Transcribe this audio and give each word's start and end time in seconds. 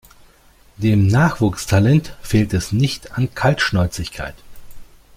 Dem 0.77 1.05
Nachwuchstalent 1.05 2.17
fehlt 2.23 2.55
es 2.55 2.71
nicht 2.71 3.11
an 3.11 3.35
Kaltschnäuzigkeit. 3.35 4.33